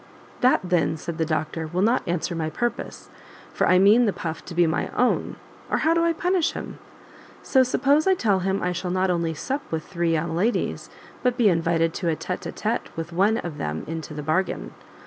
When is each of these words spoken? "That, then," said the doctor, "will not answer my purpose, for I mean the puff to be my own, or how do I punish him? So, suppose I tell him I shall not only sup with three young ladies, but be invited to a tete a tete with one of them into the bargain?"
"That, 0.39 0.61
then," 0.63 0.97
said 0.97 1.19
the 1.19 1.27
doctor, 1.27 1.67
"will 1.67 1.83
not 1.83 2.01
answer 2.07 2.33
my 2.33 2.49
purpose, 2.49 3.11
for 3.53 3.67
I 3.69 3.77
mean 3.77 4.05
the 4.07 4.11
puff 4.13 4.43
to 4.45 4.55
be 4.55 4.65
my 4.65 4.87
own, 4.97 5.35
or 5.69 5.77
how 5.77 5.93
do 5.93 6.03
I 6.03 6.11
punish 6.11 6.53
him? 6.53 6.79
So, 7.43 7.61
suppose 7.61 8.07
I 8.07 8.15
tell 8.15 8.39
him 8.39 8.63
I 8.63 8.71
shall 8.71 8.89
not 8.89 9.11
only 9.11 9.35
sup 9.35 9.61
with 9.71 9.85
three 9.85 10.11
young 10.13 10.35
ladies, 10.35 10.89
but 11.21 11.37
be 11.37 11.49
invited 11.49 11.93
to 11.93 12.09
a 12.09 12.15
tete 12.15 12.47
a 12.47 12.51
tete 12.51 12.89
with 12.97 13.13
one 13.13 13.37
of 13.37 13.59
them 13.59 13.83
into 13.85 14.15
the 14.15 14.23
bargain?" 14.23 14.73